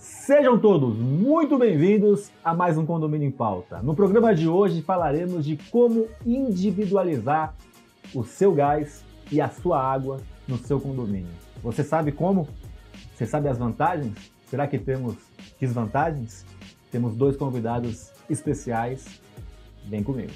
Sejam 0.00 0.58
todos 0.58 0.96
muito 0.96 1.58
bem-vindos 1.58 2.30
a 2.42 2.54
mais 2.54 2.78
um 2.78 2.86
Condomínio 2.86 3.28
em 3.28 3.30
Pauta. 3.30 3.82
No 3.82 3.94
programa 3.94 4.34
de 4.34 4.48
hoje 4.48 4.80
falaremos 4.80 5.44
de 5.44 5.58
como 5.70 6.08
individualizar 6.24 7.54
o 8.14 8.24
seu 8.24 8.54
gás 8.54 9.04
e 9.30 9.42
a 9.42 9.50
sua 9.50 9.78
água 9.78 10.18
no 10.48 10.56
seu 10.56 10.80
condomínio. 10.80 11.28
Você 11.62 11.84
sabe 11.84 12.12
como? 12.12 12.48
Você 13.14 13.26
sabe 13.26 13.50
as 13.50 13.58
vantagens? 13.58 14.32
Será 14.46 14.66
que 14.66 14.78
temos 14.78 15.16
desvantagens? 15.60 16.46
Temos 16.90 17.14
dois 17.14 17.36
convidados 17.36 18.10
especiais. 18.30 19.20
Vem 19.84 20.02
comigo. 20.02 20.32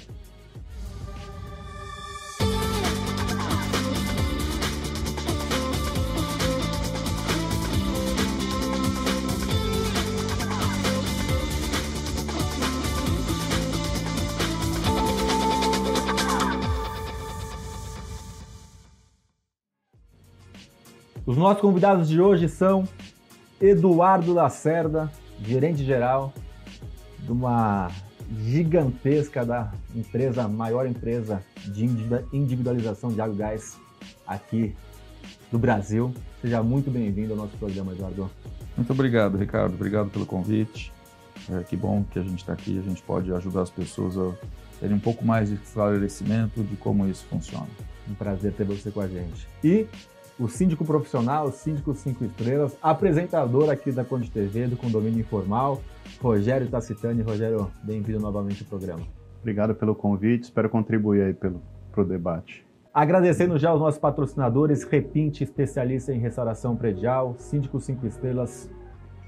Os 21.35 21.39
nossos 21.39 21.59
convidados 21.59 22.07
de 22.07 22.21
hoje 22.21 22.47
são 22.47 22.87
Eduardo 23.59 24.33
Lacerda, 24.33 25.11
gerente 25.41 25.83
geral 25.83 26.33
de 27.19 27.29
uma 27.29 27.91
gigantesca 28.45 29.45
da 29.45 29.69
empresa, 29.93 30.47
maior 30.47 30.87
empresa 30.87 31.43
de 31.65 31.83
individualização 32.31 33.09
de 33.09 33.19
água 33.19 33.35
e 33.35 33.37
gás 33.37 33.77
aqui 34.25 34.73
do 35.51 35.59
Brasil. 35.59 36.13
Seja 36.41 36.63
muito 36.63 36.89
bem-vindo 36.89 37.33
ao 37.33 37.37
nosso 37.39 37.57
programa, 37.57 37.91
Eduardo. 37.91 38.31
Muito 38.77 38.93
obrigado, 38.93 39.37
Ricardo. 39.37 39.73
Obrigado 39.73 40.09
pelo 40.11 40.25
convite. 40.25 40.93
É, 41.51 41.63
que 41.63 41.75
bom 41.75 42.05
que 42.09 42.17
a 42.17 42.23
gente 42.23 42.39
está 42.39 42.53
aqui. 42.53 42.79
A 42.79 42.81
gente 42.81 43.01
pode 43.01 43.33
ajudar 43.33 43.63
as 43.63 43.69
pessoas 43.69 44.17
a 44.17 44.31
terem 44.79 44.95
um 44.95 44.99
pouco 44.99 45.25
mais 45.25 45.49
de 45.49 45.55
esclarecimento 45.55 46.63
de 46.63 46.77
como 46.77 47.05
isso 47.09 47.25
funciona. 47.25 47.67
Um 48.09 48.13
prazer 48.13 48.53
ter 48.53 48.63
você 48.63 48.89
com 48.89 49.01
a 49.01 49.07
gente. 49.09 49.49
E 49.61 49.85
o 50.39 50.47
síndico 50.47 50.83
profissional, 50.83 51.47
o 51.47 51.51
síndico 51.51 51.93
cinco 51.93 52.25
estrelas, 52.25 52.77
apresentador 52.81 53.69
aqui 53.69 53.91
da 53.91 54.03
Conde 54.03 54.29
TV, 54.29 54.67
do 54.67 54.75
Condomínio 54.75 55.21
Informal, 55.21 55.81
Rogério 56.21 56.67
Tacitani. 56.67 57.21
Rogério, 57.21 57.71
bem-vindo 57.83 58.19
novamente 58.19 58.63
ao 58.63 58.69
programa. 58.69 59.03
Obrigado 59.39 59.75
pelo 59.75 59.95
convite, 59.95 60.43
espero 60.43 60.69
contribuir 60.69 61.23
aí 61.23 61.33
pelo 61.33 61.61
pro 61.91 62.03
debate. 62.03 62.65
Agradecendo 62.93 63.57
já 63.57 63.73
os 63.73 63.79
nossos 63.79 63.99
patrocinadores, 63.99 64.83
Repinte, 64.83 65.43
especialista 65.43 66.13
em 66.13 66.19
restauração 66.19 66.75
predial, 66.75 67.35
Síndico 67.37 67.79
Cinco 67.79 68.05
Estrelas, 68.05 68.69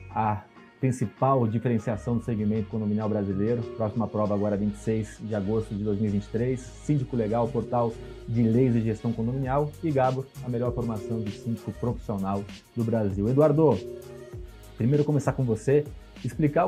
a 0.10 0.44
principal 0.80 1.48
diferenciação 1.48 2.18
do 2.18 2.24
segmento 2.24 2.70
condominial 2.70 3.10
brasileiro. 3.10 3.62
Próxima 3.76 4.08
prova 4.08 4.36
agora 4.36 4.56
26 4.56 5.20
de 5.22 5.36
agosto 5.36 5.74
de 5.74 5.84
2023. 5.84 6.60
Síndico 6.60 7.16
Legal, 7.16 7.48
portal 7.48 7.92
de 8.28 8.44
leis 8.44 8.76
e 8.76 8.82
gestão 8.82 9.12
condominial. 9.12 9.72
E 9.84 9.92
Gabo, 9.92 10.26
a 10.44 10.50
melhor 10.50 10.72
formação 10.74 11.22
de 11.22 11.32
síndico 11.32 11.72
profissional 11.74 12.44
do 12.76 12.84
Brasil. 12.84 13.28
Eduardo, 13.28 13.78
primeiro 14.78 15.04
começar 15.04 15.34
com 15.34 15.44
você, 15.44 15.84
explicar 16.24 16.68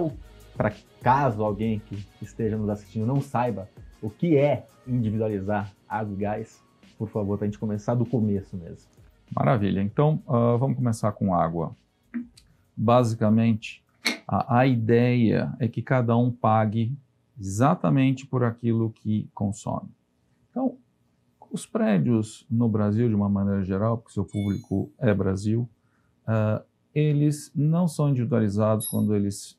para 0.55 0.73
caso 1.01 1.43
alguém 1.43 1.79
que 1.79 2.05
esteja 2.21 2.57
nos 2.57 2.69
assistindo 2.69 3.05
não 3.05 3.21
saiba 3.21 3.69
o 4.01 4.09
que 4.09 4.37
é 4.37 4.65
individualizar 4.87 5.71
água 5.87 6.13
e 6.13 6.17
gás, 6.17 6.63
por 6.97 7.07
favor, 7.09 7.37
para 7.37 7.45
a 7.45 7.49
gente 7.49 7.59
começar 7.59 7.93
do 7.95 8.05
começo 8.05 8.57
mesmo. 8.57 8.89
Maravilha. 9.33 9.81
Então, 9.81 10.21
uh, 10.27 10.57
vamos 10.57 10.75
começar 10.75 11.11
com 11.11 11.33
água. 11.33 11.75
Basicamente, 12.75 13.83
a, 14.31 14.59
a 14.59 14.67
ideia 14.67 15.51
é 15.59 15.67
que 15.67 15.81
cada 15.81 16.15
um 16.15 16.31
pague 16.31 16.95
exatamente 17.39 18.27
por 18.27 18.43
aquilo 18.43 18.91
que 18.91 19.27
consome. 19.33 19.89
Então, 20.51 20.77
os 21.49 21.65
prédios 21.65 22.45
no 22.47 22.69
Brasil, 22.69 23.09
de 23.09 23.15
uma 23.15 23.27
maneira 23.27 23.63
geral, 23.63 23.97
porque 23.97 24.13
seu 24.13 24.23
público 24.23 24.91
é 24.99 25.11
Brasil, 25.15 25.67
uh, 26.27 26.63
eles 26.93 27.51
não 27.55 27.87
são 27.87 28.09
individualizados 28.09 28.85
quando 28.85 29.15
eles 29.15 29.57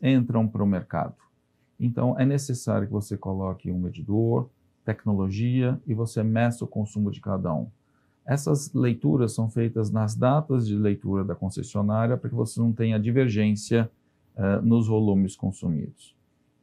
entram 0.00 0.46
para 0.46 0.62
o 0.62 0.66
mercado. 0.66 1.16
Então, 1.80 2.16
é 2.16 2.24
necessário 2.24 2.86
que 2.86 2.92
você 2.92 3.16
coloque 3.16 3.72
um 3.72 3.80
medidor, 3.80 4.48
tecnologia 4.84 5.80
e 5.88 5.92
você 5.92 6.22
meça 6.22 6.64
o 6.64 6.68
consumo 6.68 7.10
de 7.10 7.20
cada 7.20 7.52
um. 7.52 7.66
Essas 8.24 8.72
leituras 8.72 9.34
são 9.34 9.50
feitas 9.50 9.90
nas 9.90 10.14
datas 10.14 10.68
de 10.68 10.76
leitura 10.76 11.24
da 11.24 11.34
concessionária 11.34 12.16
para 12.16 12.30
que 12.30 12.36
você 12.36 12.60
não 12.60 12.72
tenha 12.72 13.00
divergência 13.00 13.90
uh, 14.36 14.62
nos 14.62 14.86
volumes 14.88 15.36
consumidos. 15.36 16.14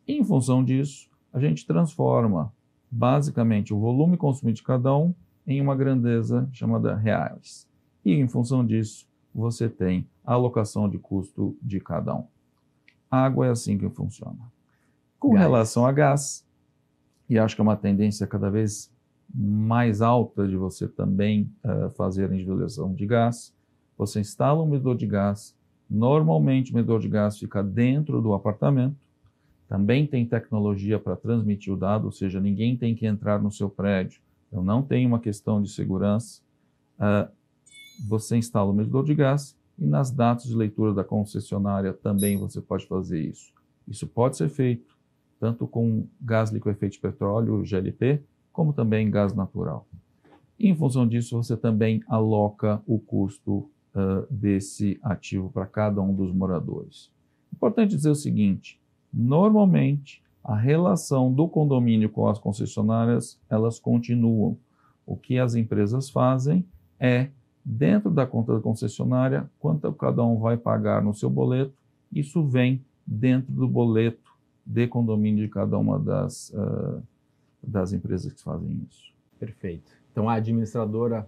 em 0.07 0.23
função 0.23 0.63
disso, 0.63 1.09
a 1.33 1.39
gente 1.39 1.65
transforma 1.65 2.51
basicamente 2.89 3.73
o 3.73 3.79
volume 3.79 4.17
consumido 4.17 4.57
de 4.57 4.63
cada 4.63 4.95
um 4.95 5.13
em 5.47 5.61
uma 5.61 5.75
grandeza 5.75 6.49
chamada 6.51 6.95
reais. 6.95 7.67
E 8.03 8.13
em 8.13 8.27
função 8.27 8.65
disso, 8.65 9.07
você 9.33 9.69
tem 9.69 10.07
a 10.25 10.33
alocação 10.33 10.89
de 10.89 10.97
custo 10.97 11.55
de 11.61 11.79
cada 11.79 12.15
um. 12.15 12.25
A 13.09 13.23
água 13.23 13.47
é 13.47 13.49
assim 13.49 13.77
que 13.77 13.89
funciona. 13.89 14.39
Com 15.19 15.31
gás. 15.31 15.41
relação 15.41 15.85
a 15.85 15.91
gás, 15.91 16.45
e 17.29 17.39
acho 17.39 17.55
que 17.55 17.61
é 17.61 17.63
uma 17.63 17.77
tendência 17.77 18.27
cada 18.27 18.49
vez 18.49 18.91
mais 19.33 20.01
alta 20.01 20.47
de 20.47 20.57
você 20.57 20.87
também 20.87 21.49
uh, 21.63 21.89
fazer 21.91 22.29
a 22.29 22.33
individualização 22.33 22.93
de 22.93 23.05
gás, 23.05 23.55
você 23.97 24.19
instala 24.19 24.61
um 24.61 24.65
medidor 24.65 24.97
de 24.97 25.07
gás 25.07 25.55
Normalmente, 25.93 26.71
o 26.71 26.75
medidor 26.75 27.01
de 27.01 27.09
gás 27.09 27.37
fica 27.37 27.61
dentro 27.61 28.21
do 28.21 28.33
apartamento. 28.33 28.95
Também 29.67 30.07
tem 30.07 30.25
tecnologia 30.25 30.97
para 30.97 31.17
transmitir 31.17 31.73
o 31.73 31.75
dado, 31.75 32.05
ou 32.05 32.13
seja, 32.13 32.39
ninguém 32.39 32.77
tem 32.77 32.95
que 32.95 33.05
entrar 33.05 33.41
no 33.41 33.51
seu 33.51 33.69
prédio. 33.69 34.21
Então, 34.47 34.63
não 34.63 34.81
tem 34.81 35.05
uma 35.05 35.19
questão 35.19 35.61
de 35.61 35.69
segurança. 35.69 36.41
Uh, 36.97 37.29
você 38.07 38.37
instala 38.37 38.71
o 38.71 38.73
medidor 38.73 39.03
de 39.03 39.13
gás 39.13 39.57
e 39.77 39.85
nas 39.85 40.11
datas 40.11 40.45
de 40.45 40.55
leitura 40.55 40.93
da 40.93 41.03
concessionária 41.03 41.91
também 41.91 42.37
você 42.37 42.61
pode 42.61 42.87
fazer 42.87 43.19
isso. 43.19 43.51
Isso 43.85 44.07
pode 44.07 44.37
ser 44.37 44.47
feito 44.47 44.97
tanto 45.41 45.67
com 45.67 46.07
gás 46.21 46.51
liquefeito 46.51 46.93
de 46.93 47.01
petróleo, 47.01 47.65
GLP, 47.65 48.23
como 48.53 48.71
também 48.71 49.09
gás 49.11 49.33
natural. 49.33 49.85
Em 50.57 50.73
função 50.73 51.05
disso, 51.05 51.35
você 51.35 51.57
também 51.57 52.01
aloca 52.07 52.81
o 52.85 52.97
custo 52.97 53.69
uh, 53.95 54.25
desse 54.29 54.99
ativo 55.01 55.49
para 55.49 55.65
cada 55.65 56.01
um 56.01 56.13
dos 56.13 56.31
moradores. 56.31 57.11
Importante 57.53 57.95
dizer 57.95 58.09
o 58.09 58.15
seguinte: 58.15 58.79
normalmente 59.13 60.23
a 60.43 60.55
relação 60.55 61.31
do 61.31 61.47
condomínio 61.47 62.09
com 62.09 62.27
as 62.27 62.39
concessionárias 62.39 63.39
elas 63.49 63.79
continuam. 63.79 64.57
O 65.05 65.15
que 65.17 65.37
as 65.37 65.55
empresas 65.55 66.09
fazem 66.09 66.65
é 66.99 67.29
dentro 67.65 68.09
da 68.09 68.25
conta 68.25 68.53
da 68.53 68.59
concessionária 68.59 69.49
quanto 69.59 69.91
cada 69.93 70.23
um 70.23 70.39
vai 70.39 70.57
pagar 70.57 71.03
no 71.03 71.13
seu 71.13 71.29
boleto. 71.29 71.73
Isso 72.11 72.43
vem 72.43 72.83
dentro 73.05 73.51
do 73.51 73.67
boleto 73.67 74.31
de 74.65 74.87
condomínio 74.87 75.45
de 75.45 75.51
cada 75.51 75.77
uma 75.77 75.99
das, 75.99 76.49
uh, 76.49 77.01
das 77.61 77.93
empresas 77.93 78.31
que 78.31 78.41
fazem 78.41 78.85
isso. 78.89 79.11
Perfeito. 79.39 79.91
Então 80.11 80.29
a 80.29 80.35
administradora 80.35 81.27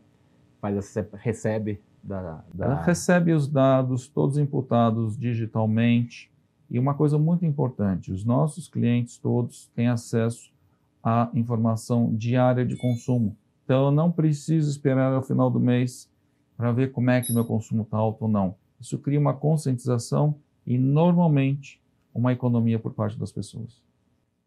faz, 0.62 0.96
recebe 1.14 1.82
da, 2.04 2.44
da... 2.54 2.66
Ela 2.66 2.82
recebe 2.84 3.32
os 3.32 3.48
dados 3.48 4.08
todos 4.08 4.38
imputados 4.38 5.18
digitalmente. 5.18 6.32
E 6.70 6.78
uma 6.80 6.94
coisa 6.94 7.18
muito 7.18 7.46
importante, 7.46 8.12
os 8.12 8.26
nossos 8.26 8.68
clientes 8.68 9.18
todos 9.18 9.68
têm 9.76 9.88
acesso 9.88 10.52
à 11.04 11.30
informação 11.34 12.14
diária 12.16 12.66
de 12.66 12.76
consumo. 12.76 13.38
Então, 13.64 13.86
eu 13.86 13.92
não 13.92 14.12
preciso 14.12 14.70
esperar 14.70 15.14
ao 15.14 15.22
final 15.22 15.50
do 15.50 15.60
mês 15.60 16.10
para 16.58 16.72
ver 16.72 16.92
como 16.92 17.10
é 17.12 17.22
que 17.22 17.34
meu 17.34 17.46
consumo 17.46 17.84
está 17.84 17.98
alto 17.98 18.24
ou 18.24 18.28
não. 18.28 18.56
Isso 18.80 18.98
cria 18.98 19.20
uma 19.20 19.34
conscientização 19.34 20.36
e, 20.66 20.78
normalmente, 20.78 21.82
uma 22.14 22.34
economia 22.34 22.80
por 22.80 22.94
parte 22.94 23.18
das 23.20 23.32
pessoas. 23.32 23.82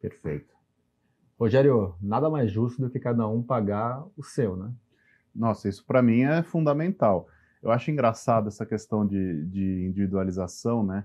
Perfeito. 0.00 0.54
Rogério, 1.38 1.94
nada 2.00 2.28
mais 2.28 2.50
justo 2.50 2.80
do 2.80 2.90
que 2.90 2.98
cada 2.98 3.26
um 3.28 3.42
pagar 3.42 4.04
o 4.16 4.22
seu, 4.22 4.56
né? 4.56 4.72
Nossa, 5.34 5.68
isso 5.68 5.84
para 5.84 6.02
mim 6.02 6.22
é 6.22 6.42
fundamental. 6.42 7.28
Eu 7.62 7.70
acho 7.70 7.90
engraçado 7.90 8.48
essa 8.48 8.64
questão 8.64 9.06
de, 9.06 9.44
de 9.46 9.86
individualização, 9.86 10.84
né? 10.84 11.04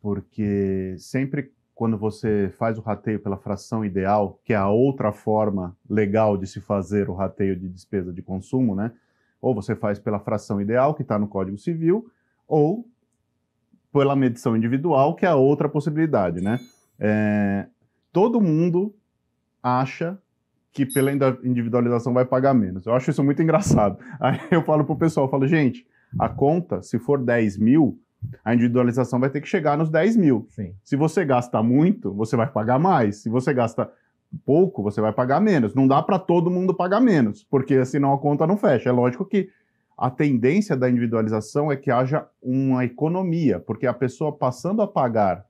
Porque 0.00 0.94
sempre 0.98 1.52
quando 1.74 1.98
você 1.98 2.50
faz 2.56 2.78
o 2.78 2.80
rateio 2.80 3.20
pela 3.20 3.36
fração 3.36 3.84
ideal, 3.84 4.40
que 4.42 4.54
é 4.54 4.56
a 4.56 4.68
outra 4.68 5.12
forma 5.12 5.76
legal 5.88 6.36
de 6.38 6.46
se 6.46 6.58
fazer 6.58 7.10
o 7.10 7.14
rateio 7.14 7.54
de 7.54 7.68
despesa 7.68 8.12
de 8.12 8.22
consumo, 8.22 8.74
né? 8.74 8.92
Ou 9.42 9.54
você 9.54 9.76
faz 9.76 9.98
pela 9.98 10.18
fração 10.18 10.60
ideal, 10.60 10.94
que 10.94 11.02
está 11.02 11.18
no 11.18 11.28
Código 11.28 11.58
Civil, 11.58 12.10
ou 12.48 12.88
pela 13.92 14.16
medição 14.16 14.56
individual, 14.56 15.14
que 15.14 15.26
é 15.26 15.28
a 15.28 15.36
outra 15.36 15.68
possibilidade, 15.68 16.40
né? 16.40 16.58
É, 16.98 17.66
todo 18.10 18.40
mundo 18.40 18.94
acha 19.62 20.18
que 20.76 20.84
pela 20.84 21.10
individualização 21.42 22.12
vai 22.12 22.26
pagar 22.26 22.52
menos. 22.52 22.84
Eu 22.84 22.92
acho 22.92 23.10
isso 23.10 23.24
muito 23.24 23.42
engraçado. 23.42 23.98
Aí 24.20 24.38
eu 24.50 24.62
falo 24.62 24.84
pro 24.84 24.94
pessoal, 24.94 25.24
eu 25.24 25.30
falo, 25.30 25.48
gente, 25.48 25.86
a 26.18 26.28
conta, 26.28 26.82
se 26.82 26.98
for 26.98 27.18
10 27.18 27.56
mil, 27.56 27.98
A 28.44 28.52
individualização 28.52 29.18
vai 29.18 29.30
ter 29.30 29.40
que 29.40 29.48
chegar 29.48 29.78
nos 29.78 29.88
10 29.88 30.16
mil. 30.16 30.46
Sim. 30.50 30.74
Se 30.84 30.96
você 30.96 31.24
gasta 31.24 31.62
muito, 31.62 32.12
você 32.12 32.36
vai 32.36 32.46
pagar 32.46 32.78
mais. 32.78 33.22
Se 33.22 33.30
você 33.30 33.54
gasta 33.54 33.90
pouco, 34.44 34.82
você 34.82 35.00
vai 35.00 35.12
pagar 35.12 35.40
menos. 35.40 35.74
Não 35.74 35.86
dá 35.86 36.02
para 36.02 36.18
todo 36.18 36.50
mundo 36.50 36.74
pagar 36.74 37.00
menos, 37.00 37.44
porque 37.44 37.84
senão 37.86 38.12
a 38.12 38.18
conta 38.18 38.46
não 38.46 38.58
fecha. 38.58 38.90
É 38.90 38.92
lógico 38.92 39.24
que 39.24 39.48
a 39.96 40.10
tendência 40.10 40.76
da 40.76 40.90
individualização 40.90 41.72
é 41.72 41.76
que 41.76 41.90
haja 41.90 42.26
uma 42.42 42.84
economia, 42.84 43.60
porque 43.60 43.86
a 43.86 43.94
pessoa 43.94 44.30
passando 44.30 44.82
a 44.82 44.86
pagar 44.86 45.46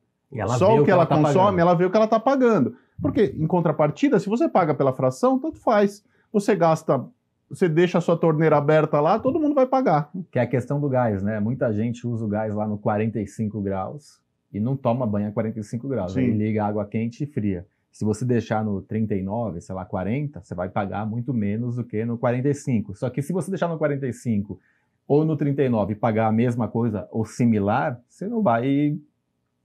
só 0.58 0.74
o 0.74 0.78
que, 0.78 0.84
que 0.84 0.90
ela, 0.90 1.02
ela 1.02 1.06
tá 1.06 1.16
consome, 1.16 1.34
pagando. 1.34 1.60
ela 1.60 1.74
vê 1.74 1.84
o 1.84 1.90
que 1.90 1.96
ela 1.96 2.04
está 2.04 2.20
pagando. 2.20 2.76
Porque, 3.00 3.34
em 3.36 3.46
contrapartida, 3.46 4.18
se 4.18 4.28
você 4.28 4.48
paga 4.48 4.74
pela 4.74 4.92
fração, 4.92 5.38
tanto 5.38 5.58
faz. 5.58 6.04
Você 6.32 6.54
gasta, 6.56 7.04
você 7.48 7.68
deixa 7.68 7.98
a 7.98 8.00
sua 8.00 8.16
torneira 8.16 8.56
aberta 8.56 9.00
lá, 9.00 9.18
todo 9.18 9.40
mundo 9.40 9.54
vai 9.54 9.66
pagar. 9.66 10.10
Que 10.30 10.38
é 10.38 10.42
a 10.42 10.46
questão 10.46 10.80
do 10.80 10.88
gás, 10.88 11.22
né? 11.22 11.38
Muita 11.40 11.72
gente 11.72 12.06
usa 12.06 12.24
o 12.24 12.28
gás 12.28 12.54
lá 12.54 12.66
no 12.66 12.78
45 12.78 13.60
graus 13.60 14.20
e 14.52 14.60
não 14.60 14.76
toma 14.76 15.06
banho 15.06 15.28
a 15.28 15.32
45 15.32 15.88
graus. 15.88 16.12
Sim. 16.12 16.20
Aí 16.20 16.30
liga 16.30 16.64
água 16.64 16.86
quente 16.86 17.24
e 17.24 17.26
fria. 17.26 17.66
Se 17.90 18.04
você 18.04 18.26
deixar 18.26 18.62
no 18.62 18.82
39, 18.82 19.60
sei 19.60 19.74
lá, 19.74 19.84
40, 19.84 20.42
você 20.42 20.54
vai 20.54 20.68
pagar 20.68 21.06
muito 21.06 21.32
menos 21.32 21.76
do 21.76 21.84
que 21.84 22.04
no 22.04 22.18
45. 22.18 22.94
Só 22.94 23.08
que 23.08 23.22
se 23.22 23.32
você 23.32 23.50
deixar 23.50 23.68
no 23.68 23.78
45 23.78 24.60
ou 25.08 25.24
no 25.24 25.36
39 25.36 25.92
e 25.92 25.96
pagar 25.96 26.26
a 26.26 26.32
mesma 26.32 26.68
coisa 26.68 27.08
ou 27.10 27.24
similar, 27.24 27.98
você 28.06 28.26
não 28.26 28.42
vai 28.42 28.98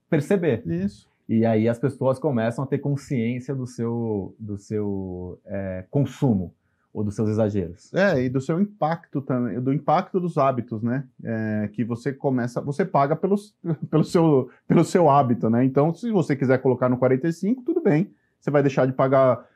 perceber. 0.09 0.63
Isso. 0.65 1.10
E 1.27 1.45
aí 1.45 1.67
as 1.67 1.79
pessoas 1.79 2.19
começam 2.19 2.63
a 2.63 2.67
ter 2.67 2.79
consciência 2.79 3.55
do 3.55 3.65
seu, 3.65 4.35
do 4.39 4.57
seu 4.57 5.39
é, 5.45 5.85
consumo 5.89 6.53
ou 6.93 7.03
dos 7.03 7.15
seus 7.15 7.29
exageros. 7.29 7.93
É, 7.93 8.21
e 8.23 8.29
do 8.29 8.41
seu 8.41 8.59
impacto 8.59 9.21
também, 9.21 9.61
do 9.61 9.71
impacto 9.71 10.19
dos 10.19 10.37
hábitos, 10.37 10.83
né? 10.83 11.07
É, 11.23 11.69
que 11.71 11.85
você 11.85 12.11
começa, 12.11 12.59
você 12.59 12.83
paga 12.83 13.15
pelos, 13.15 13.55
pelo, 13.89 14.03
seu, 14.03 14.49
pelo 14.67 14.83
seu 14.83 15.09
hábito, 15.09 15.49
né? 15.49 15.63
Então, 15.63 15.93
se 15.93 16.11
você 16.11 16.35
quiser 16.35 16.57
colocar 16.57 16.89
no 16.89 16.97
45, 16.97 17.63
tudo 17.63 17.81
bem 17.81 18.11
você 18.41 18.49
vai 18.49 18.63
deixar 18.63 18.87
de 18.87 18.93
pagar 18.93 19.47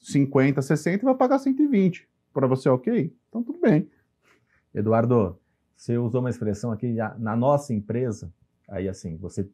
50, 0.00 0.60
60 0.60 1.02
e 1.02 1.04
vai 1.04 1.14
pagar 1.14 1.38
120. 1.38 2.08
Para 2.34 2.46
você, 2.46 2.68
ok? 2.68 3.14
Então 3.28 3.42
tudo 3.42 3.60
bem. 3.60 3.88
Eduardo, 4.74 5.38
você 5.76 5.96
usou 5.96 6.20
uma 6.20 6.30
expressão 6.30 6.72
aqui 6.72 6.92
na 7.18 7.36
nossa 7.36 7.72
empresa, 7.72 8.32
aí 8.68 8.88
assim, 8.88 9.16
você 9.16 9.48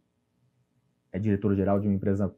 é 1.12 1.18
diretor-geral 1.18 1.80
de 1.80 1.86
uma 1.86 1.94
empresa 1.94 2.34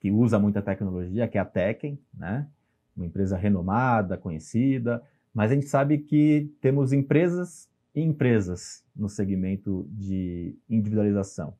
que 0.00 0.10
usa 0.10 0.38
muita 0.38 0.62
tecnologia, 0.62 1.28
que 1.28 1.38
é 1.38 1.40
a 1.40 1.44
Tekken, 1.44 1.98
né? 2.14 2.48
Uma 2.96 3.06
empresa 3.06 3.36
renomada, 3.36 4.16
conhecida, 4.16 5.02
mas 5.32 5.50
a 5.50 5.54
gente 5.54 5.66
sabe 5.66 5.98
que 5.98 6.52
temos 6.60 6.92
empresas 6.92 7.68
e 7.94 8.00
empresas 8.00 8.84
no 8.94 9.08
segmento 9.08 9.86
de 9.90 10.56
individualização 10.68 11.54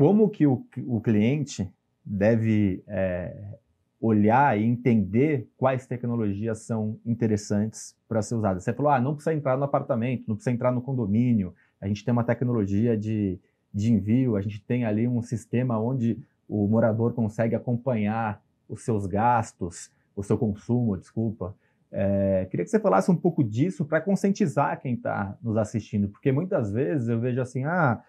como 0.00 0.30
que 0.30 0.46
o, 0.46 0.66
o 0.86 0.98
cliente 0.98 1.70
deve 2.02 2.82
é, 2.88 3.58
olhar 4.00 4.58
e 4.58 4.64
entender 4.64 5.46
quais 5.58 5.86
tecnologias 5.86 6.60
são 6.60 6.98
interessantes 7.04 7.94
para 8.08 8.22
ser 8.22 8.36
usadas. 8.36 8.64
Você 8.64 8.72
falou, 8.72 8.90
ah, 8.90 8.98
não 8.98 9.12
precisa 9.12 9.34
entrar 9.34 9.58
no 9.58 9.64
apartamento, 9.64 10.24
não 10.26 10.36
precisa 10.36 10.54
entrar 10.54 10.72
no 10.72 10.80
condomínio, 10.80 11.54
a 11.78 11.86
gente 11.86 12.02
tem 12.02 12.12
uma 12.12 12.24
tecnologia 12.24 12.96
de, 12.96 13.38
de 13.72 13.92
envio, 13.92 14.36
a 14.36 14.40
gente 14.40 14.62
tem 14.62 14.84
ali 14.84 15.06
um 15.06 15.22
sistema 15.22 15.78
onde 15.78 16.18
o 16.48 16.66
morador 16.66 17.12
consegue 17.12 17.54
acompanhar 17.54 18.42
os 18.68 18.84
seus 18.84 19.06
gastos, 19.06 19.90
o 20.14 20.22
seu 20.22 20.36
consumo, 20.36 20.96
desculpa. 20.96 21.54
É, 21.92 22.46
queria 22.50 22.64
que 22.64 22.70
você 22.70 22.78
falasse 22.78 23.10
um 23.10 23.16
pouco 23.16 23.42
disso 23.42 23.84
para 23.84 24.00
conscientizar 24.00 24.80
quem 24.80 24.94
está 24.94 25.36
nos 25.42 25.56
assistindo, 25.56 26.08
porque 26.08 26.30
muitas 26.30 26.72
vezes 26.72 27.08
eu 27.08 27.18
vejo 27.18 27.40
assim, 27.40 27.64
ah, 27.64 28.02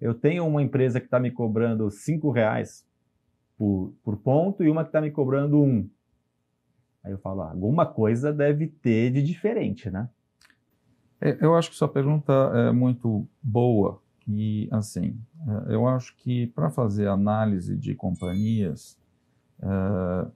eu 0.00 0.14
tenho 0.14 0.46
uma 0.46 0.62
empresa 0.62 1.00
que 1.00 1.06
está 1.06 1.18
me 1.18 1.30
cobrando 1.30 1.90
cinco 1.90 2.30
reais 2.30 2.86
por, 3.56 3.92
por 4.04 4.16
ponto 4.16 4.62
e 4.62 4.70
uma 4.70 4.84
que 4.84 4.88
está 4.88 5.00
me 5.00 5.10
cobrando 5.10 5.60
um. 5.60 5.88
Aí 7.02 7.12
eu 7.12 7.18
falo, 7.18 7.42
ah, 7.42 7.50
alguma 7.50 7.86
coisa 7.86 8.32
deve 8.32 8.68
ter 8.68 9.10
de 9.10 9.22
diferente, 9.22 9.90
né? 9.90 10.08
É, 11.20 11.36
eu 11.40 11.56
acho 11.56 11.70
que 11.70 11.76
sua 11.76 11.88
pergunta 11.88 12.32
é 12.54 12.70
muito 12.70 13.26
boa 13.42 14.00
e 14.28 14.68
assim, 14.70 15.18
é, 15.46 15.74
eu 15.74 15.88
acho 15.88 16.14
que 16.16 16.46
para 16.48 16.70
fazer 16.70 17.08
análise 17.08 17.76
de 17.76 17.94
companhias 17.94 18.98
é, 19.60 20.26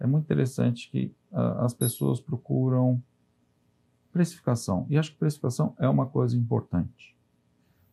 é 0.00 0.06
muito 0.06 0.24
interessante 0.24 0.88
que 0.90 1.12
as 1.32 1.72
pessoas 1.72 2.20
procuram 2.20 3.02
precificação 4.12 4.86
e 4.90 4.98
acho 4.98 5.12
que 5.12 5.18
precificação 5.18 5.74
é 5.78 5.88
uma 5.88 6.06
coisa 6.06 6.36
importante. 6.36 7.16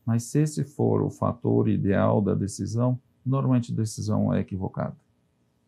Mas 0.06 0.24
se 0.24 0.40
esse 0.40 0.64
for 0.64 1.02
o 1.02 1.10
fator 1.10 1.70
ideal 1.70 2.22
da 2.22 2.34
decisão, 2.34 3.00
normalmente 3.26 3.72
a 3.72 3.76
decisão 3.76 4.34
é 4.34 4.40
equivocada. 4.40 4.98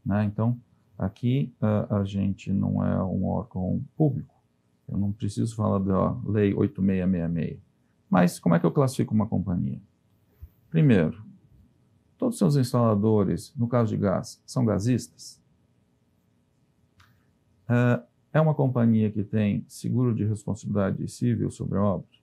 Né? 0.06 0.26
Então, 0.26 0.60
aqui 0.98 1.54
a 1.90 2.04
gente 2.04 2.52
não 2.52 2.84
é 2.86 3.04
um 3.04 3.26
órgão 3.26 3.82
público. 3.96 4.34
Eu 4.90 4.98
não 4.98 5.12
preciso 5.12 5.56
falar 5.56 5.80
da 5.80 6.12
Lei 6.26 6.54
8666. 6.54 7.71
Mas 8.12 8.38
como 8.38 8.54
é 8.54 8.60
que 8.60 8.66
eu 8.66 8.72
classifico 8.72 9.16
uma 9.16 9.26
companhia? 9.26 9.82
Primeiro, 10.70 11.26
todos 12.18 12.36
os 12.36 12.40
seus 12.40 12.56
instaladores, 12.56 13.52
no 13.56 13.68
caso 13.68 13.90
de 13.90 13.98
gás, 13.98 14.40
são 14.46 14.64
gasistas? 14.64 15.42
É 18.34 18.40
uma 18.40 18.54
companhia 18.54 19.10
que 19.10 19.24
tem 19.24 19.66
seguro 19.68 20.14
de 20.14 20.26
responsabilidade 20.26 21.08
civil 21.08 21.50
sobre 21.50 21.78
a 21.78 21.82
obra? 21.82 22.22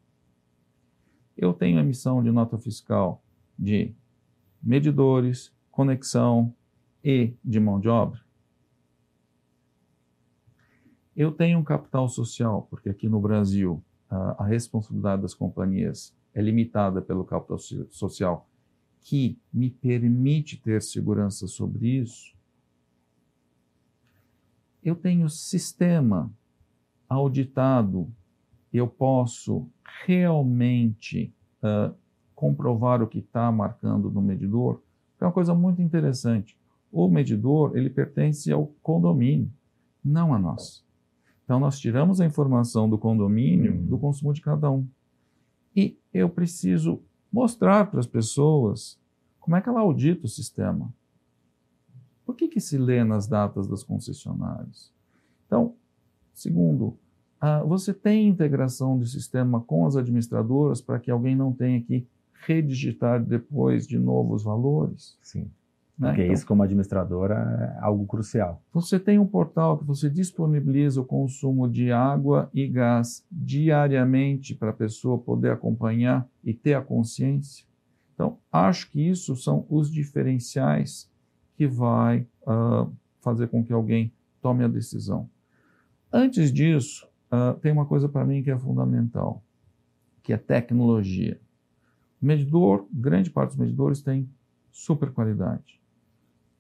eu 1.39 1.55
tenho 1.55 1.79
emissão 1.79 2.21
de 2.21 2.33
nota 2.33 2.59
fiscal 2.59 3.23
de 3.57 3.95
medidores, 4.61 5.55
conexão 5.71 6.53
e 7.03 7.33
de 7.45 7.61
mão 7.61 7.79
de 7.79 7.89
obra. 7.89 8.21
Eu 11.15 11.31
tenho 11.31 11.61
um 11.61 11.65
capital 11.65 12.09
social, 12.09 12.67
porque 12.69 12.89
aqui 12.89 13.09
no 13.09 13.21
Brasil 13.21 13.83
a, 14.11 14.45
responsabilidade 14.45 15.23
das 15.23 15.35
companhias 15.35 16.15
é 16.35 16.41
limitada 16.41 17.03
pelo 17.03 17.25
capital 17.25 17.59
social, 17.91 18.49
que 19.01 19.39
me 19.53 19.71
permite 19.71 20.57
ter 20.61 20.83
segurança 20.83 21.47
sobre 21.47 21.89
isso. 21.89 22.35
Eu 24.83 24.95
tenho 24.95 25.29
sistema 25.29 26.33
auditado 27.09 28.13
eu 28.73 28.87
posso 28.87 29.69
realmente 30.05 31.33
uh, 31.63 31.95
comprovar 32.35 33.03
o 33.03 33.07
que 33.07 33.19
está 33.19 33.51
marcando 33.51 34.11
no 34.11 34.21
medidor, 34.21 34.83
é 35.21 35.25
uma 35.25 35.33
coisa 35.33 35.55
muito 35.55 35.83
interessante. 35.83 36.57
O 36.93 37.09
medidor 37.09 37.77
ele 37.77 37.91
pertence 37.91 38.53
ao 38.53 38.67
condomínio, 38.83 39.51
não 40.05 40.33
a 40.33 40.39
nós. 40.39 40.85
Então 41.49 41.59
nós 41.59 41.79
tiramos 41.81 42.21
a 42.21 42.27
informação 42.27 42.91
do 42.91 42.99
condomínio 42.99 43.73
uhum. 43.73 43.87
do 43.87 43.99
consumo 43.99 44.35
de 44.35 44.43
cada 44.43 44.71
um. 44.71 44.87
E 45.75 45.99
eu 46.13 46.29
preciso 46.29 47.01
mostrar 47.33 47.91
para 47.91 48.01
as 48.01 48.07
pessoas 48.07 49.01
como 49.41 49.57
é 49.57 49.63
que 49.63 49.69
ela 49.71 49.81
audita 49.81 50.27
o 50.27 50.29
sistema. 50.29 50.93
Por 52.27 52.37
que, 52.37 52.49
que 52.49 52.61
se 52.61 52.77
lê 52.77 53.03
nas 53.03 53.27
datas 53.27 53.67
das 53.67 53.83
concessionárias? 53.83 54.93
Então, 55.47 55.75
segundo, 56.35 56.99
ah, 57.41 57.63
você 57.63 57.95
tem 57.95 58.29
integração 58.29 58.99
de 58.99 59.09
sistema 59.09 59.59
com 59.59 59.87
as 59.87 59.97
administradoras 59.97 60.83
para 60.83 60.99
que 60.99 61.11
alguém 61.11 61.35
não 61.35 61.51
tenha 61.51 61.81
que 61.81 62.07
redigitar 62.47 63.25
depois 63.25 63.87
de 63.87 63.99
novos 63.99 64.43
valores? 64.43 65.17
Sim. 65.23 65.51
Né? 65.99 66.09
Porque 66.09 66.23
então, 66.23 66.35
isso, 66.35 66.47
como 66.47 66.63
administradora, 66.63 67.35
é 67.35 67.85
algo 67.85 68.07
crucial. 68.07 68.63
Você 68.73 69.01
tem 69.01 69.19
um 69.19 69.27
portal 69.27 69.79
que 69.79 69.85
você 69.85 70.09
disponibiliza 70.09 71.01
o 71.01 71.05
consumo 71.05 71.69
de 71.69 71.91
água 71.91 72.49
e 72.55 72.69
gás 72.69 73.27
diariamente 73.31 74.55
para 74.55 74.71
a 74.71 74.75
pessoa 74.75 75.19
poder 75.19 75.51
acompanhar 75.51 76.29
e 76.45 76.55
ter 76.55 76.75
a 76.75 76.83
consciência. 76.83 77.67
Então, 78.15 78.39
acho 78.53 78.91
que 78.91 79.01
isso 79.01 79.35
são 79.35 79.67
os 79.69 79.91
diferenciais 79.91 81.11
que 81.57 81.67
vai 81.67 82.27
uh, 82.43 82.93
fazer 83.21 83.49
com 83.49 83.65
que 83.65 83.73
alguém 83.73 84.13
tome 84.41 84.63
a 84.63 84.69
decisão. 84.69 85.29
Antes 86.13 86.53
disso, 86.53 87.09
uh, 87.33 87.59
tem 87.59 87.73
uma 87.73 87.87
coisa 87.87 88.09
para 88.09 88.25
mim 88.25 88.43
que 88.43 88.51
é 88.51 88.59
fundamental, 88.59 89.43
que 90.23 90.33
é 90.33 90.37
tecnologia. 90.37 91.41
O 92.23 92.27
medidor, 92.27 92.87
grande 92.93 93.31
parte 93.31 93.51
dos 93.51 93.59
medidores 93.59 94.01
tem 94.01 94.29
super 94.71 95.11
qualidade. 95.11 95.78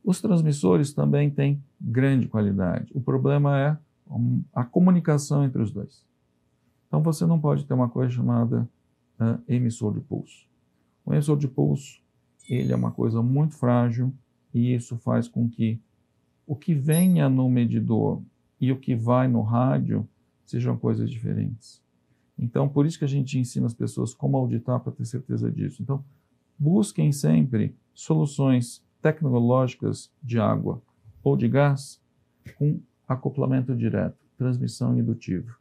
Os 0.04 0.20
transmissores 0.20 0.92
também 0.92 1.30
têm 1.30 1.62
grande 1.80 2.28
qualidade. 2.28 2.90
O 2.94 3.00
problema 3.00 3.58
é 3.58 3.76
a 4.54 4.64
comunicação 4.64 5.44
entre 5.44 5.60
os 5.60 5.70
dois. 5.70 6.04
Então 6.86 7.02
você 7.02 7.26
não 7.26 7.38
pode 7.38 7.64
ter 7.66 7.74
uma 7.74 7.88
coisa 7.88 8.10
chamada 8.10 8.68
uh, 9.20 9.40
emissor 9.46 9.92
de 9.92 10.00
pulso. 10.00 10.46
O 11.04 11.12
emissor 11.12 11.36
de 11.36 11.46
pulso 11.46 12.00
ele 12.48 12.72
é 12.72 12.76
uma 12.76 12.90
coisa 12.90 13.22
muito 13.22 13.54
frágil 13.54 14.12
e 14.54 14.74
isso 14.74 14.96
faz 14.96 15.28
com 15.28 15.48
que 15.48 15.78
o 16.46 16.56
que 16.56 16.74
venha 16.74 17.28
no 17.28 17.48
medidor 17.48 18.22
e 18.58 18.72
o 18.72 18.78
que 18.78 18.94
vai 18.94 19.28
no 19.28 19.42
rádio 19.42 20.08
sejam 20.46 20.76
coisas 20.78 21.10
diferentes. 21.10 21.82
Então, 22.38 22.68
por 22.68 22.86
isso 22.86 22.98
que 22.98 23.04
a 23.04 23.08
gente 23.08 23.38
ensina 23.38 23.66
as 23.66 23.74
pessoas 23.74 24.14
como 24.14 24.36
auditar 24.36 24.80
para 24.80 24.92
ter 24.92 25.04
certeza 25.04 25.50
disso. 25.50 25.82
Então, 25.82 26.02
busquem 26.58 27.12
sempre 27.12 27.74
soluções 27.92 28.82
tecnológicas 29.00 30.10
de 30.22 30.38
água 30.38 30.82
ou 31.22 31.36
de 31.36 31.48
gás 31.48 32.00
com 32.56 32.80
acoplamento 33.06 33.74
direto, 33.74 34.16
transmissão 34.36 34.98
indutiva. 34.98 35.56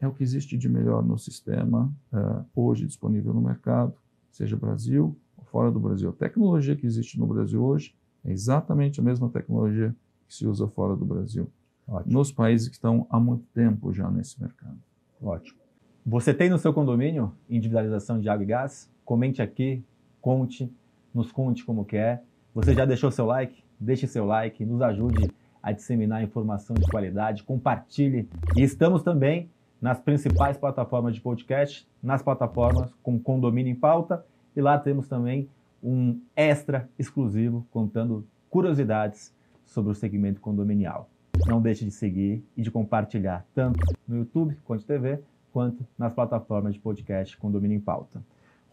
É 0.00 0.06
o 0.06 0.12
que 0.12 0.22
existe 0.22 0.56
de 0.56 0.68
melhor 0.68 1.04
no 1.04 1.18
sistema 1.18 1.92
uh, 2.12 2.44
hoje 2.54 2.86
disponível 2.86 3.32
no 3.32 3.40
mercado, 3.40 3.94
seja 4.30 4.56
Brasil 4.56 5.16
ou 5.36 5.44
fora 5.44 5.70
do 5.70 5.80
Brasil. 5.80 6.10
A 6.10 6.12
tecnologia 6.12 6.76
que 6.76 6.86
existe 6.86 7.18
no 7.18 7.26
Brasil 7.26 7.62
hoje 7.62 7.94
é 8.24 8.32
exatamente 8.32 9.00
a 9.00 9.02
mesma 9.02 9.28
tecnologia 9.28 9.94
que 10.26 10.34
se 10.34 10.46
usa 10.46 10.66
fora 10.68 10.96
do 10.96 11.04
Brasil. 11.04 11.50
Ótimo. 11.86 12.12
Nos 12.12 12.32
países 12.32 12.68
que 12.68 12.74
estão 12.74 13.06
há 13.10 13.20
muito 13.20 13.44
tempo 13.52 13.92
já 13.92 14.10
nesse 14.10 14.40
mercado. 14.40 14.78
Ótimo. 15.22 15.58
Você 16.04 16.34
tem 16.34 16.50
no 16.50 16.58
seu 16.58 16.72
condomínio 16.72 17.32
individualização 17.48 18.20
de 18.20 18.28
água 18.28 18.42
e 18.42 18.46
gás? 18.46 18.90
Comente 19.04 19.40
aqui, 19.40 19.82
conte, 20.20 20.70
nos 21.14 21.30
conte 21.30 21.64
como 21.64 21.84
que 21.84 21.96
é. 21.96 22.20
Você 22.54 22.74
já 22.74 22.84
deixou 22.84 23.10
seu 23.10 23.26
like? 23.26 23.62
Deixe 23.78 24.06
seu 24.06 24.24
like, 24.24 24.64
nos 24.64 24.82
ajude 24.82 25.30
a 25.62 25.72
disseminar 25.72 26.22
informação 26.22 26.74
de 26.74 26.86
qualidade, 26.86 27.42
compartilhe. 27.42 28.28
E 28.56 28.62
estamos 28.62 29.02
também 29.02 29.48
nas 29.80 29.98
principais 29.98 30.56
plataformas 30.56 31.14
de 31.14 31.20
podcast, 31.20 31.86
nas 32.02 32.22
plataformas 32.22 32.92
com 33.02 33.18
Condomínio 33.18 33.70
em 33.70 33.74
Pauta, 33.74 34.24
e 34.56 34.60
lá 34.60 34.78
temos 34.78 35.08
também 35.08 35.48
um 35.82 36.20
extra 36.36 36.88
exclusivo 36.98 37.66
contando 37.70 38.26
curiosidades 38.48 39.34
sobre 39.64 39.92
o 39.92 39.94
segmento 39.94 40.40
condominial. 40.40 41.08
Não 41.46 41.60
deixe 41.60 41.84
de 41.84 41.90
seguir 41.90 42.42
e 42.56 42.62
de 42.62 42.70
compartilhar 42.70 43.44
tanto 43.54 43.80
no 44.06 44.18
YouTube, 44.18 44.56
Conte 44.64 44.84
TV, 44.84 45.20
quanto 45.52 45.86
nas 45.98 46.12
plataformas 46.12 46.74
de 46.74 46.80
podcast 46.80 47.36
Condomínio 47.36 47.76
em 47.76 47.80
Pauta. 47.80 48.22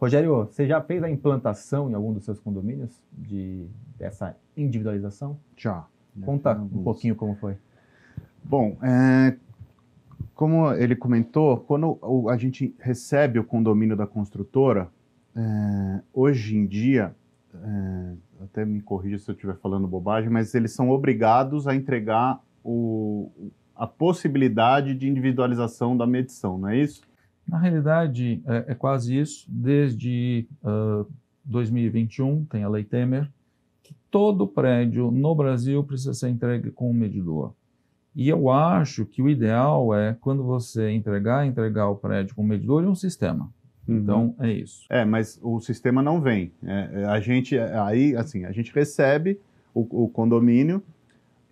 Rogério, 0.02 0.46
você 0.46 0.66
já 0.66 0.80
fez 0.80 1.00
a 1.04 1.08
implantação 1.08 1.88
em 1.88 1.94
algum 1.94 2.12
dos 2.12 2.24
seus 2.24 2.40
condomínios 2.40 3.00
de, 3.12 3.68
dessa 3.96 4.36
individualização? 4.56 5.38
Já. 5.56 5.86
Conta 6.24 6.54
um 6.54 6.82
pouquinho 6.82 7.14
como 7.14 7.36
foi. 7.36 7.56
Bom, 8.42 8.76
é, 8.82 9.36
como 10.34 10.72
ele 10.72 10.96
comentou, 10.96 11.58
quando 11.58 12.00
a 12.28 12.36
gente 12.36 12.74
recebe 12.80 13.38
o 13.38 13.44
condomínio 13.44 13.96
da 13.96 14.04
construtora, 14.04 14.88
é, 15.36 16.00
hoje 16.12 16.56
em 16.56 16.66
dia, 16.66 17.14
é, 17.54 18.12
até 18.42 18.64
me 18.64 18.82
corrija 18.82 19.20
se 19.20 19.30
eu 19.30 19.34
estiver 19.34 19.54
falando 19.58 19.86
bobagem, 19.86 20.28
mas 20.28 20.52
eles 20.52 20.72
são 20.72 20.90
obrigados 20.90 21.68
a 21.68 21.76
entregar 21.76 22.42
o, 22.64 23.30
a 23.76 23.86
possibilidade 23.86 24.96
de 24.96 25.08
individualização 25.08 25.96
da 25.96 26.08
medição, 26.08 26.58
não 26.58 26.70
é 26.70 26.76
isso? 26.76 27.02
Na 27.52 27.58
realidade, 27.58 28.42
é, 28.46 28.64
é 28.68 28.74
quase 28.74 29.14
isso. 29.14 29.44
Desde 29.46 30.48
uh, 30.64 31.06
2021, 31.44 32.46
tem 32.46 32.64
a 32.64 32.68
Lei 32.68 32.82
Temer, 32.82 33.28
que 33.82 33.94
todo 34.10 34.48
prédio 34.48 35.10
no 35.10 35.34
Brasil 35.34 35.84
precisa 35.84 36.14
ser 36.14 36.30
entregue 36.30 36.70
com 36.70 36.90
um 36.90 36.94
medidor. 36.94 37.52
E 38.16 38.26
eu 38.26 38.48
acho 38.48 39.04
que 39.04 39.20
o 39.20 39.28
ideal 39.28 39.94
é, 39.94 40.16
quando 40.18 40.42
você 40.42 40.92
entregar, 40.92 41.46
entregar 41.46 41.90
o 41.90 41.96
prédio 41.96 42.34
com 42.34 42.42
um 42.42 42.46
medidor 42.46 42.84
e 42.84 42.86
um 42.86 42.94
sistema. 42.94 43.52
Uhum. 43.86 43.98
Então, 43.98 44.34
é 44.38 44.50
isso. 44.50 44.86
É, 44.88 45.04
mas 45.04 45.38
o 45.42 45.60
sistema 45.60 46.00
não 46.02 46.22
vem. 46.22 46.54
É, 46.62 47.02
é 47.02 47.04
a 47.04 47.20
gente, 47.20 47.58
aí, 47.58 48.16
assim, 48.16 48.46
a 48.46 48.52
gente 48.52 48.72
recebe 48.74 49.38
o, 49.74 50.04
o 50.04 50.08
condomínio, 50.08 50.82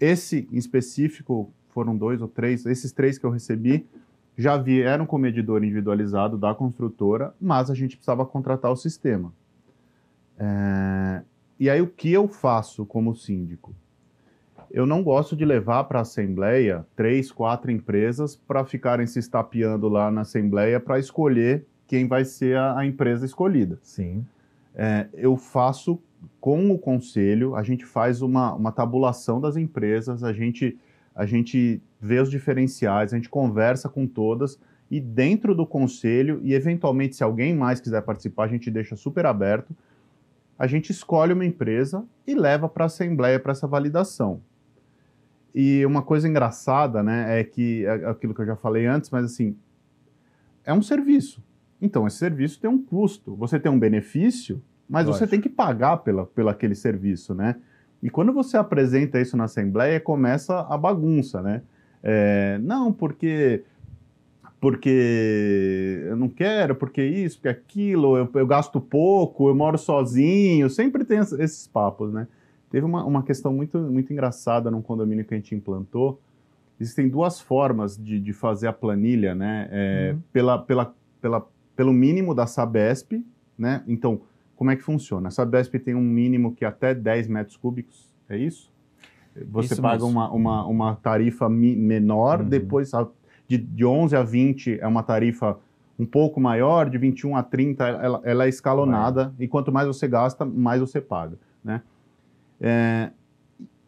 esse 0.01 0.49
em 0.51 0.57
específico, 0.57 1.53
foram 1.69 1.95
dois 1.95 2.23
ou 2.23 2.29
três, 2.29 2.65
esses 2.65 2.91
três 2.91 3.19
que 3.19 3.27
eu 3.27 3.31
recebi, 3.31 3.87
já 4.41 4.57
vieram 4.57 5.05
com 5.05 5.19
medidor 5.19 5.63
individualizado 5.63 6.39
da 6.39 6.55
construtora, 6.55 7.35
mas 7.39 7.71
a 7.71 7.75
gente 7.75 7.97
precisava 7.97 8.25
contratar 8.25 8.73
o 8.73 8.77
sistema. 8.77 9.35
É... 10.39 11.21
E 11.59 11.69
aí, 11.69 11.83
o 11.83 11.87
que 11.87 12.11
eu 12.11 12.27
faço 12.27 12.87
como 12.87 13.15
síndico? 13.15 13.75
Eu 14.71 14.87
não 14.87 15.03
gosto 15.03 15.37
de 15.37 15.45
levar 15.45 15.85
para 15.85 15.99
a 15.99 16.03
Assembleia 16.03 16.87
três, 16.97 17.31
quatro 17.31 17.71
empresas 17.71 18.35
para 18.35 18.65
ficarem 18.65 19.07
se 19.07 19.19
estapeando 19.19 19.91
lá 19.91 20.11
na 20.11 20.23
Assembleia 20.23 20.81
para 20.81 20.99
escolher 20.99 21.67
quem 21.87 22.09
vai 22.09 22.25
ser 22.25 22.57
a, 22.57 22.79
a 22.79 22.87
empresa 22.87 23.27
escolhida. 23.27 23.79
Sim. 23.83 24.25
É, 24.75 25.07
eu 25.13 25.37
faço 25.37 26.01
com 26.41 26.71
o 26.71 26.79
conselho, 26.79 27.55
a 27.55 27.63
gente 27.63 27.85
faz 27.85 28.23
uma, 28.23 28.55
uma 28.55 28.73
tabulação 28.73 29.39
das 29.39 29.57
empresas, 29.57 30.25
a 30.25 30.33
gente 30.33 30.79
a 31.15 31.27
gente 31.27 31.83
vê 32.01 32.21
os 32.21 32.31
diferenciais, 32.31 33.13
a 33.13 33.17
gente 33.17 33.29
conversa 33.29 33.89
com 33.89 34.07
todas 34.07 34.59
e 34.91 35.01
dentro 35.01 35.55
do 35.55 35.67
conselho, 35.67 36.41
e 36.43 36.53
eventualmente 36.53 37.15
se 37.15 37.23
alguém 37.23 37.55
mais 37.55 37.81
quiser 37.81 38.03
participar, 38.03 38.45
a 38.45 38.49
gente 38.49 38.71
deixa 38.71 38.97
super 38.97 39.25
aberto, 39.25 39.75
a 40.59 40.67
gente 40.67 40.91
escolhe 40.91 41.33
uma 41.33 41.45
empresa 41.45 42.05
e 42.27 42.35
leva 42.35 42.69
para 42.69 42.85
a 42.85 42.87
assembleia 42.87 43.39
para 43.39 43.53
essa 43.53 43.67
validação. 43.67 44.41
E 45.55 45.85
uma 45.87 46.03
coisa 46.03 46.29
engraçada, 46.29 47.03
né, 47.03 47.41
é 47.41 47.45
que 47.45 47.85
é 47.85 48.07
aquilo 48.07 48.35
que 48.35 48.41
eu 48.41 48.47
já 48.47 48.57
falei 48.57 48.87
antes, 48.87 49.11
mas 49.11 49.25
assim, 49.25 49.57
é 50.65 50.73
um 50.73 50.83
serviço. 50.83 51.43
Então, 51.81 52.07
esse 52.07 52.19
serviço 52.19 52.61
tem 52.61 52.69
um 52.69 52.81
custo. 52.81 53.35
Você 53.37 53.59
tem 53.59 53.71
um 53.73 53.79
benefício, 53.79 54.63
mas 54.89 55.07
Lógico. 55.07 55.25
você 55.25 55.31
tem 55.31 55.41
que 55.41 55.49
pagar 55.49 55.99
pela, 55.99 56.27
pela 56.27 56.51
aquele 56.51 56.75
serviço, 56.75 57.35
né? 57.35 57.57
E 58.03 58.09
quando 58.09 58.33
você 58.33 58.57
apresenta 58.57 59.21
isso 59.21 59.37
na 59.37 59.45
Assembleia, 59.45 60.01
começa 60.01 60.61
a 60.61 60.77
bagunça, 60.77 61.43
né? 61.43 61.63
É, 62.03 62.59
não, 62.63 62.93
porque 62.93 63.63
porque 64.61 66.03
eu 66.05 66.17
não 66.17 66.29
quero, 66.29 66.75
porque 66.75 67.03
isso, 67.03 67.39
porque 67.39 67.49
aquilo, 67.49 68.19
eu, 68.19 68.29
eu, 68.35 68.47
gasto 68.47 68.79
pouco, 68.79 69.49
eu 69.49 69.55
moro 69.55 69.79
sozinho, 69.79 70.69
sempre 70.69 71.03
tem 71.03 71.19
esses 71.19 71.67
papos, 71.67 72.13
né? 72.13 72.29
Teve 72.71 72.85
uma, 72.85 73.03
uma 73.05 73.23
questão 73.23 73.55
muito, 73.55 73.79
muito 73.79 74.13
engraçada 74.13 74.71
num 74.71 74.83
condomínio 74.83 75.25
que 75.25 75.33
a 75.33 75.37
gente 75.37 75.55
implantou. 75.55 76.21
Existem 76.79 77.09
duas 77.09 77.41
formas 77.41 77.97
de, 77.97 78.21
de 78.21 78.33
fazer 78.35 78.69
a 78.69 78.73
planilha, 78.73 79.35
né? 79.35 79.69
É, 79.71 80.13
uhum. 80.13 80.21
pela, 80.31 80.59
pela, 80.59 80.95
pela, 81.23 81.47
pelo 81.75 81.93
mínimo 81.93 82.35
da 82.35 82.47
Sabesp, 82.47 83.25
né? 83.59 83.83
Então, 83.89 84.21
como 84.61 84.71
é 84.71 84.77
que 84.77 84.83
funciona? 84.83 85.29
A 85.29 85.31
Sabesp 85.31 85.79
tem 85.79 85.95
um 85.95 86.03
mínimo 86.03 86.55
que 86.55 86.67
até 86.67 86.95
10 86.95 87.29
metros 87.29 87.57
cúbicos, 87.57 88.15
é 88.29 88.37
isso? 88.37 88.71
Você 89.51 89.73
isso 89.73 89.81
paga 89.81 90.05
uma, 90.05 90.31
uma, 90.31 90.67
uma, 90.67 90.97
tarifa 90.97 91.49
menor, 91.49 92.43
uhum. 92.43 92.47
depois 92.47 92.91
de, 93.49 93.57
de 93.57 93.87
11 93.87 94.17
a 94.17 94.23
20 94.23 94.79
é 94.79 94.87
uma 94.87 95.03
tarifa 95.03 95.59
um 95.99 96.05
pouco 96.05 96.39
maior, 96.39 96.91
de 96.91 96.99
21 96.99 97.37
a 97.37 97.43
30 97.43 97.89
ela, 97.89 98.21
ela 98.23 98.45
é 98.45 98.51
escalonada, 98.51 99.33
Vai. 99.35 99.47
e 99.47 99.49
quanto 99.49 99.73
mais 99.73 99.87
você 99.87 100.07
gasta, 100.07 100.45
mais 100.45 100.83
você 100.83 101.01
paga, 101.01 101.39
né? 101.65 101.81
É, 102.61 103.13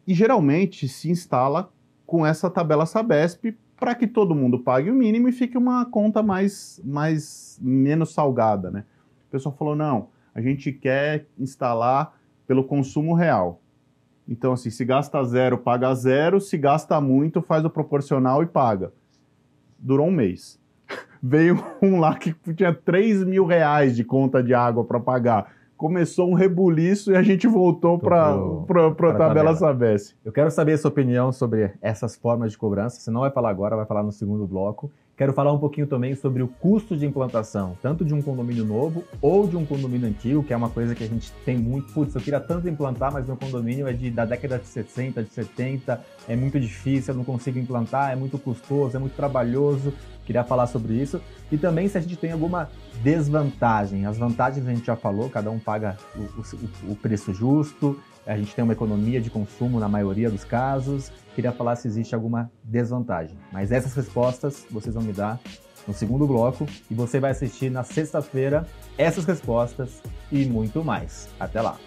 e 0.07 0.15
geralmente 0.15 0.87
se 0.87 1.07
instala 1.07 1.71
com 2.03 2.25
essa 2.25 2.49
tabela 2.49 2.87
Sabesp 2.87 3.55
para 3.79 3.93
que 3.93 4.07
todo 4.07 4.33
mundo 4.33 4.57
pague 4.57 4.89
o 4.89 4.95
mínimo 4.95 5.29
e 5.29 5.31
fique 5.31 5.55
uma 5.55 5.85
conta 5.85 6.23
mais, 6.23 6.81
mais 6.83 7.59
menos 7.61 8.11
salgada, 8.11 8.71
né? 8.71 8.85
O 9.27 9.31
pessoal 9.33 9.55
falou, 9.55 9.75
não, 9.75 10.11
a 10.33 10.41
gente 10.41 10.71
quer 10.71 11.25
instalar 11.37 12.13
pelo 12.47 12.63
consumo 12.63 13.13
real. 13.13 13.61
Então, 14.27 14.53
assim, 14.53 14.69
se 14.69 14.85
gasta 14.85 15.23
zero, 15.23 15.57
paga 15.57 15.93
zero, 15.93 16.39
se 16.39 16.57
gasta 16.57 16.99
muito, 17.01 17.41
faz 17.41 17.65
o 17.65 17.69
proporcional 17.69 18.41
e 18.41 18.45
paga. 18.45 18.91
Durou 19.77 20.07
um 20.07 20.11
mês. 20.11 20.59
Veio 21.21 21.61
um 21.81 21.99
lá 21.99 22.15
que 22.15 22.33
tinha 22.53 22.73
3 22.73 23.23
mil 23.25 23.45
reais 23.45 23.95
de 23.95 24.03
conta 24.03 24.41
de 24.41 24.53
água 24.53 24.83
para 24.83 24.99
pagar. 24.99 25.53
Começou 25.75 26.29
um 26.29 26.33
rebuliço 26.33 27.11
e 27.11 27.15
a 27.17 27.21
gente 27.21 27.45
voltou 27.47 27.99
para 27.99 28.33
a 28.33 29.13
tabela, 29.17 29.53
Sabesp. 29.53 30.15
Eu 30.23 30.31
quero 30.31 30.49
saber 30.49 30.73
a 30.73 30.77
sua 30.77 30.89
opinião 30.89 31.31
sobre 31.33 31.73
essas 31.81 32.15
formas 32.15 32.53
de 32.53 32.57
cobrança. 32.57 33.01
Você 33.01 33.11
não 33.11 33.21
vai 33.21 33.31
falar 33.31 33.49
agora, 33.49 33.75
vai 33.75 33.85
falar 33.85 34.03
no 34.03 34.11
segundo 34.11 34.47
bloco. 34.47 34.89
Quero 35.15 35.31
falar 35.31 35.53
um 35.53 35.59
pouquinho 35.59 35.85
também 35.85 36.15
sobre 36.15 36.41
o 36.41 36.47
custo 36.47 36.97
de 36.97 37.05
implantação, 37.05 37.77
tanto 37.83 38.03
de 38.03 38.15
um 38.15 38.21
condomínio 38.21 38.65
novo 38.65 39.03
ou 39.21 39.47
de 39.47 39.55
um 39.55 39.63
condomínio 39.63 40.07
antigo, 40.07 40.43
que 40.43 40.51
é 40.51 40.57
uma 40.57 40.69
coisa 40.69 40.95
que 40.95 41.03
a 41.03 41.07
gente 41.07 41.31
tem 41.45 41.55
muito. 41.55 41.93
Putz, 41.93 42.15
eu 42.15 42.21
queria 42.21 42.39
tanto 42.39 42.67
implantar, 42.67 43.13
mas 43.13 43.27
meu 43.27 43.37
condomínio 43.37 43.87
é 43.87 43.93
de, 43.93 44.09
da 44.09 44.25
década 44.25 44.57
de 44.57 44.65
60, 44.65 45.21
de 45.21 45.29
70, 45.29 46.03
é 46.27 46.35
muito 46.35 46.59
difícil, 46.59 47.13
eu 47.13 47.17
não 47.17 47.23
consigo 47.23 47.59
implantar, 47.59 48.11
é 48.11 48.15
muito 48.15 48.39
custoso, 48.39 48.97
é 48.97 48.99
muito 48.99 49.15
trabalhoso. 49.15 49.93
Queria 50.25 50.43
falar 50.43 50.65
sobre 50.67 50.93
isso. 50.93 51.21
E 51.51 51.57
também 51.57 51.87
se 51.87 51.97
a 51.97 52.01
gente 52.01 52.15
tem 52.15 52.31
alguma 52.31 52.69
desvantagem. 53.03 54.05
As 54.07 54.17
vantagens 54.17 54.65
a 54.65 54.73
gente 54.73 54.85
já 54.85 54.95
falou, 54.95 55.29
cada 55.29 55.51
um 55.51 55.59
paga 55.59 55.95
o, 56.15 56.21
o, 56.21 56.93
o 56.93 56.95
preço 56.95 57.33
justo, 57.33 57.99
a 58.25 58.37
gente 58.37 58.53
tem 58.55 58.63
uma 58.63 58.73
economia 58.73 59.19
de 59.19 59.29
consumo 59.29 59.79
na 59.79 59.87
maioria 59.87 60.29
dos 60.29 60.43
casos. 60.43 61.11
Queria 61.35 61.51
falar 61.51 61.75
se 61.75 61.87
existe 61.87 62.15
alguma 62.15 62.51
desvantagem. 62.63 63.37
Mas 63.51 63.71
essas 63.71 63.93
respostas 63.93 64.65
vocês 64.69 64.95
vão 64.95 65.03
me 65.03 65.13
dar 65.13 65.39
no 65.87 65.93
segundo 65.93 66.25
bloco 66.25 66.65
e 66.89 66.93
você 66.93 67.19
vai 67.19 67.31
assistir 67.31 67.69
na 67.69 67.83
sexta-feira 67.83 68.65
essas 68.97 69.25
respostas 69.25 70.01
e 70.31 70.45
muito 70.45 70.83
mais. 70.83 71.27
Até 71.39 71.61
lá! 71.61 71.77